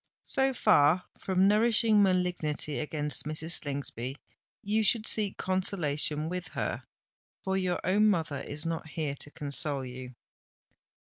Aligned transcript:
"So 0.23 0.51
far 0.51 1.03
from 1.19 1.47
nourishing 1.47 2.01
malignity 2.01 2.79
against 2.79 3.25
Mrs. 3.25 3.51
Slingsby, 3.61 4.17
you 4.63 4.83
should 4.83 5.05
seek 5.05 5.37
consolation 5.37 6.27
with 6.27 6.47
her; 6.53 6.85
for 7.43 7.55
your 7.55 7.79
own 7.83 8.07
mother 8.09 8.39
is 8.41 8.65
not 8.65 8.87
here 8.87 9.13
to 9.13 9.29
console 9.29 9.85
you!" 9.85 10.15